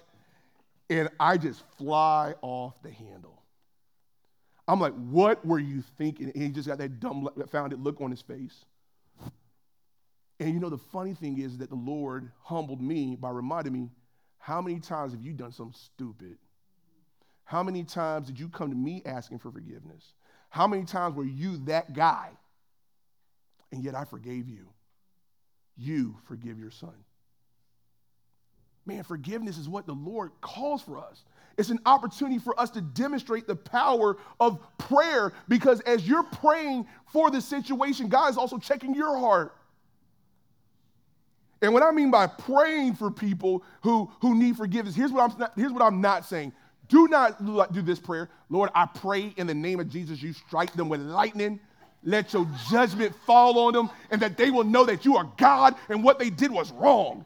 [0.90, 3.42] and I just fly off the handle.
[4.68, 6.32] I'm like, what were you thinking?
[6.34, 8.66] And he just got that dumb, found it look on his face.
[10.42, 13.92] And you know, the funny thing is that the Lord humbled me by reminding me,
[14.40, 16.40] how many times have you done something stupid?
[17.44, 20.14] How many times did you come to me asking for forgiveness?
[20.50, 22.32] How many times were you that guy?
[23.72, 24.68] And yet I forgave you.
[25.78, 26.96] You forgive your son.
[28.88, 31.24] Man, forgiveness is what the Lord calls for us.
[31.56, 36.88] It's an opportunity for us to demonstrate the power of prayer because as you're praying
[37.14, 39.56] for the situation, God is also checking your heart.
[41.62, 45.38] And what I mean by praying for people who, who need forgiveness, here's what, I'm
[45.38, 46.54] not, here's what I'm not saying.
[46.88, 48.30] Do not do this prayer.
[48.50, 51.60] Lord, I pray in the name of Jesus, you strike them with lightning.
[52.04, 55.76] Let your judgment fall on them, and that they will know that you are God
[55.88, 57.24] and what they did was wrong.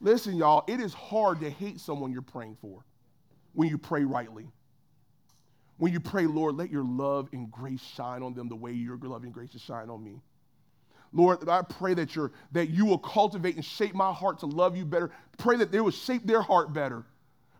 [0.00, 2.84] Listen, y'all, it is hard to hate someone you're praying for
[3.52, 4.48] when you pray rightly.
[5.78, 8.96] When you pray, Lord, let your love and grace shine on them the way your
[8.96, 10.20] love and grace is shine on me.
[11.12, 14.76] Lord, I pray that, you're, that you will cultivate and shape my heart to love
[14.76, 15.10] you better.
[15.38, 17.04] Pray that they will shape their heart better.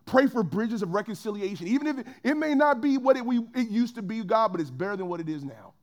[0.05, 3.39] Pray for bridges of reconciliation, even if it, it may not be what it, we,
[3.55, 5.73] it used to be, God, but it's better than what it is now.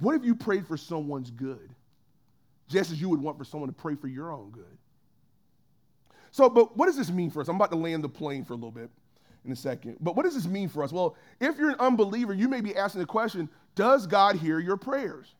[0.00, 1.74] What if you prayed for someone's good,
[2.68, 4.78] just as you would want for someone to pray for your own good?
[6.30, 7.48] So, but what does this mean for us?
[7.48, 8.90] I'm about to land the plane for a little bit.
[9.44, 9.96] in a second.
[10.00, 10.92] But what does this mean for us?
[10.92, 14.76] Well, if you're an unbeliever, you may be asking the question Does God hear your
[14.76, 15.34] prayers?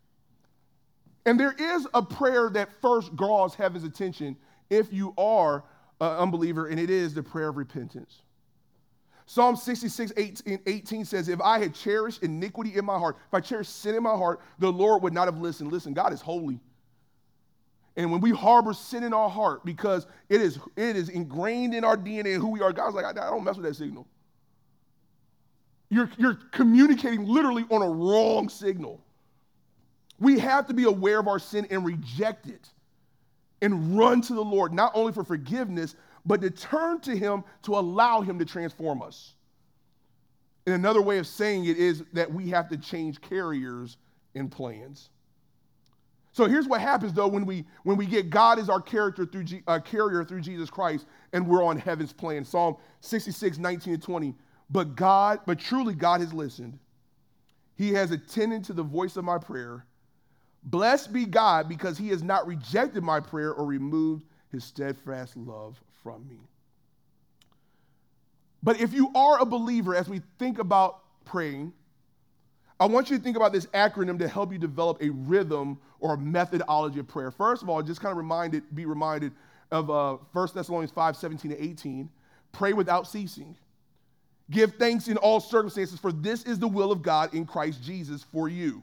[1.29, 4.35] And there is a prayer that first draws heaven's attention
[4.71, 5.63] if you are
[6.01, 8.23] an unbeliever, and it is the prayer of repentance.
[9.27, 13.41] Psalm 66, 18, 18, says, If I had cherished iniquity in my heart, if I
[13.41, 15.71] cherished sin in my heart, the Lord would not have listened.
[15.71, 16.61] Listen, God is holy.
[17.95, 21.85] And when we harbor sin in our heart because it is, it is ingrained in
[21.85, 24.09] our DNA and who we are, God's like, I, I don't mess with that signal.
[25.91, 29.05] You're, you're communicating literally on a wrong signal.
[30.21, 32.69] We have to be aware of our sin and reject it
[33.61, 35.95] and run to the Lord, not only for forgiveness,
[36.25, 39.35] but to turn to Him to allow Him to transform us.
[40.67, 43.97] And another way of saying it is that we have to change carriers
[44.35, 45.11] and plans.
[46.33, 49.45] So here's what happens though when we when we get God as our character through
[49.45, 52.45] G, uh, carrier through Jesus Christ and we're on heaven's plan.
[52.45, 54.35] Psalm 66, 19 and 20.
[54.71, 56.79] But God, but truly God has listened.
[57.75, 59.85] He has attended to the voice of my prayer.
[60.65, 65.81] Blessed be God because he has not rejected my prayer or removed his steadfast love
[66.03, 66.39] from me.
[68.63, 71.73] But if you are a believer, as we think about praying,
[72.81, 76.15] I want you to think about this acronym to help you develop a rhythm or
[76.15, 77.31] a methodology of prayer.
[77.31, 79.33] First of all, just kind of reminded, be reminded
[79.71, 82.09] of uh, 1 Thessalonians 5 17 to 18.
[82.53, 83.57] Pray without ceasing.
[84.51, 88.23] Give thanks in all circumstances, for this is the will of God in Christ Jesus
[88.23, 88.83] for you.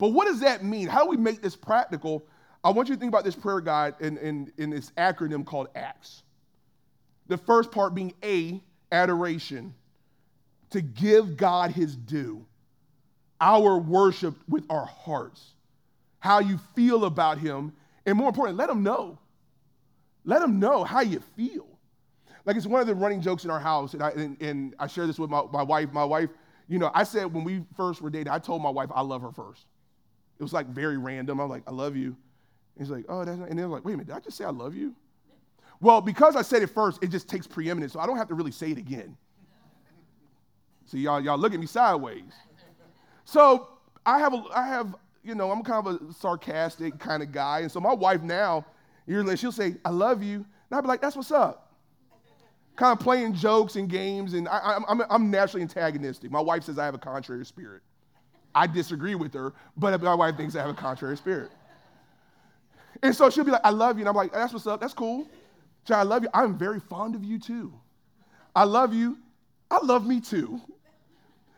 [0.00, 0.88] But what does that mean?
[0.88, 2.26] How do we make this practical?
[2.64, 5.68] I want you to think about this prayer guide in, in, in this acronym called
[5.74, 6.22] ACTS.
[7.28, 9.74] The first part being A, adoration,
[10.70, 12.46] to give God his due
[13.40, 15.54] our worship with our hearts,
[16.18, 17.72] how you feel about Him,
[18.06, 19.18] and more important, let Him know.
[20.24, 21.66] Let Him know how you feel.
[22.44, 24.86] Like it's one of the running jokes in our house, and I, and, and I
[24.86, 25.92] share this with my, my wife.
[25.92, 26.30] My wife,
[26.68, 29.22] you know, I said when we first were dating, I told my wife I love
[29.22, 29.66] her first.
[30.40, 31.38] It was like very random.
[31.38, 32.06] I'm like, I love you.
[32.06, 32.16] And
[32.78, 34.44] he's like, oh, that's not, and they're like, wait a minute, did I just say
[34.44, 34.94] I love you?
[35.82, 38.34] Well, because I said it first, it just takes preeminence, so I don't have to
[38.34, 39.16] really say it again.
[40.86, 42.32] See, y'all, y'all look at me sideways.
[43.26, 43.68] So
[44.06, 47.60] I have, a, I have, you know, I'm kind of a sarcastic kind of guy.
[47.60, 48.64] And so my wife now,
[49.06, 50.36] she'll say, I love you.
[50.36, 51.74] And I'll be like, that's what's up.
[52.76, 54.32] Kind of playing jokes and games.
[54.32, 56.30] And I, I'm, I'm naturally antagonistic.
[56.30, 57.82] My wife says I have a contrary spirit.
[58.54, 61.50] I disagree with her, but my wife thinks I have a contrary spirit.
[63.02, 64.02] And so she'll be like, I love you.
[64.02, 64.80] And I'm like, that's what's up.
[64.80, 65.26] That's cool.
[65.88, 66.28] I love you.
[66.34, 67.72] I'm very fond of you too.
[68.54, 69.18] I love you.
[69.70, 70.60] I love me too.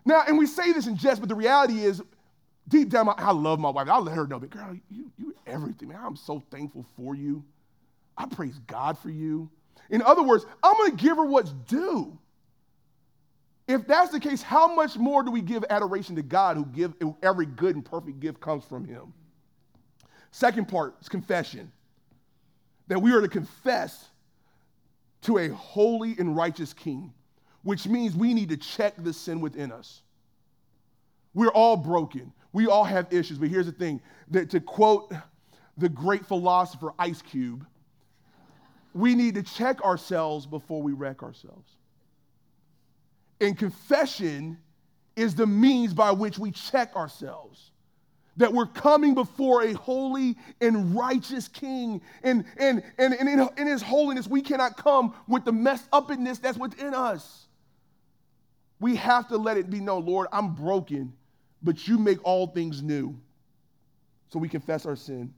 [0.05, 2.03] Now, and we say this in jest, but the reality is,
[2.69, 3.89] deep down, I love my wife.
[3.89, 6.01] I'll let her know, but girl, you, you everything, man.
[6.03, 7.45] I'm so thankful for you.
[8.17, 9.51] I praise God for you.
[9.91, 12.17] In other words, I'm going to give her what's due.
[13.69, 16.95] If that's the case, how much more do we give adoration to God who give
[17.23, 19.13] every good and perfect gift comes from him?
[20.33, 21.71] Second part is confession.
[22.89, 24.09] That we are to confess
[25.23, 27.13] to a holy and righteous king
[27.63, 30.03] which means we need to check the sin within us.
[31.35, 32.33] We're all broken.
[32.53, 33.39] We all have issues.
[33.39, 34.01] But here's the thing
[34.31, 35.13] that to quote
[35.79, 37.67] the great philosopher Ice Cube,
[38.95, 41.71] we need to check ourselves before we wreck ourselves.
[43.43, 44.57] And confession
[45.17, 47.73] is the means by which we check ourselves.
[48.39, 52.01] That we're coming before a holy and righteous king.
[52.23, 56.39] And, and, and, and in, in his holiness, we cannot come with the messed upness
[56.39, 57.47] that's within us.
[58.81, 61.13] We have to let it be known, Lord, I'm broken,
[61.63, 63.19] but you make all things new.
[64.29, 65.35] So we confess our sin.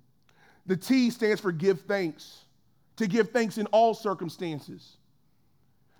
[0.66, 2.44] The T stands for give thanks,
[2.96, 4.98] to give thanks in all circumstances.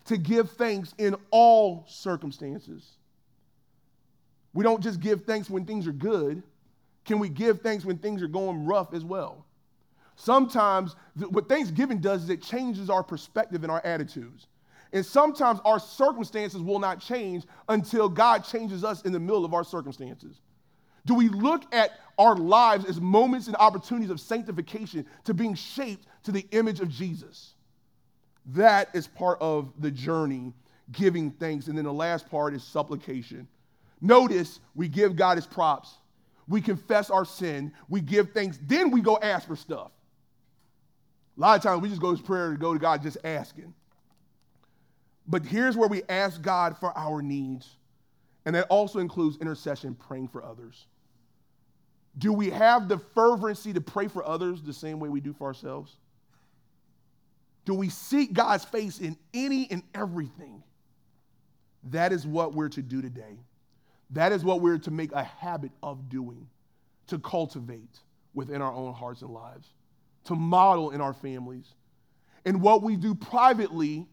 [0.06, 2.96] To give thanks in all circumstances.
[4.52, 6.42] We don't just give thanks when things are good.
[7.04, 9.44] Can we give thanks when things are going rough as well?
[10.16, 14.46] Sometimes what Thanksgiving does is it changes our perspective and our attitudes.
[14.92, 19.52] And sometimes our circumstances will not change until God changes us in the middle of
[19.52, 20.40] our circumstances.
[21.04, 26.06] Do we look at our lives as moments and opportunities of sanctification to being shaped
[26.22, 27.53] to the image of Jesus?
[28.46, 30.52] That is part of the journey,
[30.92, 31.68] giving thanks.
[31.68, 33.48] And then the last part is supplication.
[34.00, 35.94] Notice we give God his props,
[36.46, 39.92] we confess our sin, we give thanks, then we go ask for stuff.
[41.36, 43.72] A lot of times we just go to prayer to go to God just asking.
[45.26, 47.76] But here's where we ask God for our needs.
[48.44, 50.86] And that also includes intercession, praying for others.
[52.18, 55.46] Do we have the fervency to pray for others the same way we do for
[55.46, 55.96] ourselves?
[57.64, 60.62] Do we seek God's face in any and everything?
[61.90, 63.38] That is what we're to do today.
[64.10, 66.46] That is what we're to make a habit of doing,
[67.08, 67.98] to cultivate
[68.34, 69.68] within our own hearts and lives,
[70.24, 71.66] to model in our families.
[72.44, 74.06] And what we do privately,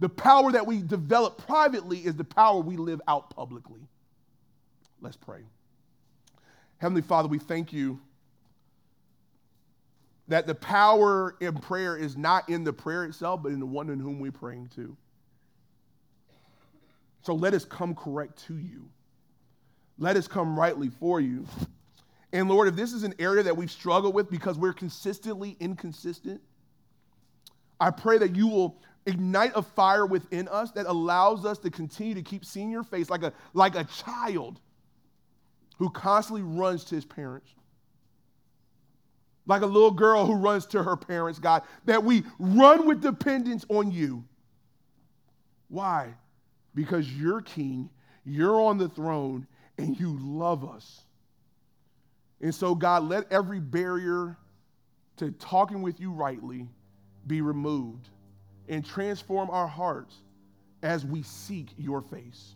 [0.00, 3.80] the power that we develop privately is the power we live out publicly.
[5.00, 5.42] Let's pray.
[6.78, 8.00] Heavenly Father, we thank you
[10.28, 13.88] that the power in prayer is not in the prayer itself, but in the one
[13.88, 14.96] in whom we're praying to.
[17.22, 18.88] So let us come correct to you.
[19.98, 21.46] Let us come rightly for you.
[22.32, 26.40] And Lord, if this is an area that we've struggled with because we're consistently inconsistent,
[27.80, 32.14] I pray that you will ignite a fire within us that allows us to continue
[32.14, 34.60] to keep seeing your face like a, like a child
[35.78, 37.54] who constantly runs to his parents.
[39.48, 43.64] Like a little girl who runs to her parents, God, that we run with dependence
[43.68, 44.22] on you.
[45.68, 46.14] Why?
[46.74, 47.90] Because you're king,
[48.24, 49.46] you're on the throne,
[49.78, 51.00] and you love us.
[52.40, 54.36] And so, God, let every barrier
[55.16, 56.68] to talking with you rightly
[57.26, 58.08] be removed
[58.68, 60.14] and transform our hearts
[60.82, 62.54] as we seek your face.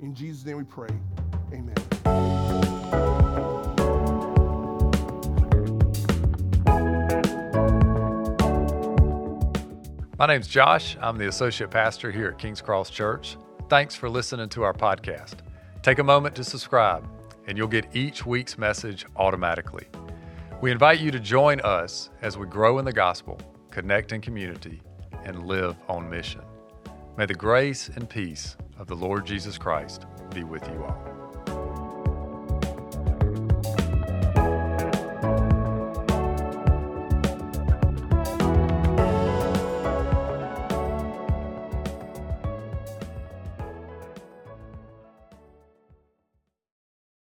[0.00, 0.90] In Jesus' name we pray.
[1.52, 1.89] Amen.
[10.20, 10.98] My name's Josh.
[11.00, 13.38] I'm the associate pastor here at King's Cross Church.
[13.70, 15.36] Thanks for listening to our podcast.
[15.80, 17.08] Take a moment to subscribe,
[17.46, 19.86] and you'll get each week's message automatically.
[20.60, 23.40] We invite you to join us as we grow in the gospel,
[23.70, 24.82] connect in community,
[25.24, 26.42] and live on mission.
[27.16, 30.04] May the grace and peace of the Lord Jesus Christ
[30.34, 31.19] be with you all.